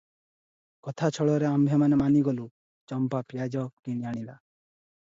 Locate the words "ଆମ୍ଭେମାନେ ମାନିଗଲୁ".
1.51-2.49